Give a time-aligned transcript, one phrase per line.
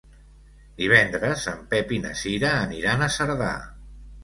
[0.79, 3.55] Divendres en Pep i na Cira aniran a Cerdà.